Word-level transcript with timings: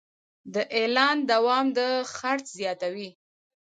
د 0.53 0.55
اعلان 0.77 1.17
دوام 1.31 1.65
د 1.77 1.79
خرڅ 2.15 2.45
زیاتوي. 2.59 3.09